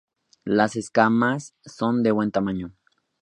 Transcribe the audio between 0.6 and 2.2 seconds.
escamas son de